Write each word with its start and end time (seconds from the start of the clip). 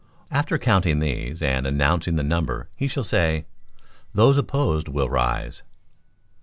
After 0.31 0.57
counting 0.57 0.97
these, 0.97 1.43
and 1.43 1.67
announcing 1.67 2.15
the 2.15 2.23
number, 2.23 2.69
he 2.75 2.87
shall 2.87 3.03
say, 3.03 3.45
"Those 4.15 4.35
opposed 4.35 4.87
will 4.87 5.11
rise." 5.11 5.61